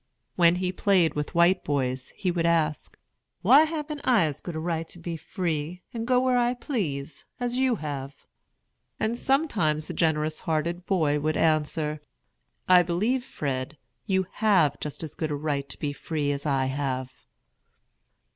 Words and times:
When 0.35 0.55
he 0.55 0.71
played 0.71 1.13
with 1.13 1.35
white 1.35 1.63
boys, 1.63 2.09
he 2.15 2.31
would 2.31 2.47
ask, 2.47 2.97
"Why 3.43 3.65
haven't 3.65 4.01
I 4.03 4.23
as 4.23 4.41
good 4.41 4.55
a 4.55 4.59
right 4.59 4.89
to 4.89 4.97
be 4.97 5.15
free, 5.15 5.83
and 5.93 6.07
go 6.07 6.19
where 6.19 6.39
I 6.39 6.55
please, 6.55 7.25
as 7.39 7.57
you 7.57 7.75
have?" 7.75 8.15
And 8.99 9.15
sometimes 9.15 9.91
a 9.91 9.93
generous 9.93 10.39
hearted 10.39 10.87
boy 10.87 11.19
would 11.19 11.37
answer, 11.37 12.01
"I 12.67 12.81
believe, 12.81 13.23
Fred, 13.23 13.77
you 14.07 14.25
have 14.37 14.79
just 14.79 15.03
as 15.03 15.13
good 15.13 15.29
a 15.29 15.35
right 15.35 15.69
to 15.69 15.77
be 15.77 15.93
free 15.93 16.31
as 16.31 16.47
I 16.47 16.65
have." 16.65 17.11